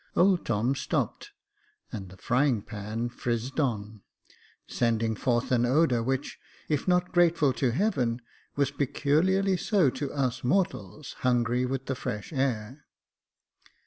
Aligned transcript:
''Jacob 0.15 0.15
Faithful 0.19 0.31
85 0.33 0.33
Old 0.39 0.45
Tom 0.47 0.75
stopped, 0.75 1.31
and 1.91 2.09
the 2.09 2.17
frying 2.17 2.61
pan 2.63 3.09
frizzed 3.09 3.59
on, 3.59 4.01
sending 4.65 5.15
forth 5.15 5.51
an 5.51 5.63
odour 5.63 6.01
which, 6.01 6.39
if 6.67 6.87
not 6.87 7.11
grateful 7.11 7.53
to 7.53 7.69
Heaven, 7.69 8.19
was 8.55 8.71
peculiarly 8.71 9.57
so 9.57 9.91
to 9.91 10.11
us 10.11 10.43
mortals, 10.43 11.17
hungry 11.19 11.67
with 11.67 11.85
the 11.85 11.93
fresh 11.93 12.33
air. 12.33 12.87